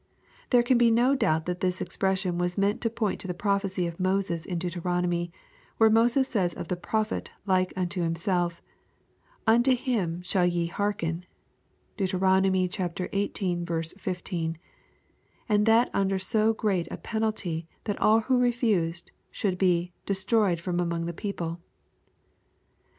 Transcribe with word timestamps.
]There 0.49 0.63
can 0.63 0.79
be 0.79 0.89
no 0.89 1.13
doubt 1.13 1.45
that 1.45 1.59
this 1.59 1.79
expression 1.79 2.35
w«a 2.39 2.59
meant 2.59 2.81
to 2.81 2.89
point 2.89 3.21
to 3.21 3.27
the 3.27 3.35
prophecy 3.35 3.85
of 3.85 3.99
Moses 3.99 4.47
in 4.47 4.57
Deuteronomy, 4.57 5.31
where 5.77 5.91
Moses 5.91 6.27
says 6.27 6.55
of 6.55 6.69
the 6.69 6.75
prophet 6.75 7.29
like 7.45 7.71
unto 7.75 8.01
himself" 8.01 8.63
Unto 9.55 9.75
him 9.75 10.23
shall 10.23 10.47
yo 10.47 10.65
hearken," 10.73 11.25
(Deut 11.97 12.09
xviii. 12.09 12.67
15.) 12.67 14.57
and 15.47 15.65
that 15.67 15.91
under 15.93 16.17
so 16.17 16.51
great 16.51 16.87
a 16.89 16.97
penalty 16.97 17.67
thai 17.85 17.93
all 17.99 18.21
who 18.21 18.39
refiised 18.41 19.11
should 19.29 19.59
be 19.59 19.93
"destroyed 20.07 20.59
from 20.59 20.79
among 20.79 21.05
the 21.05 21.13
peo 21.13 21.33
pie.' 21.33 21.57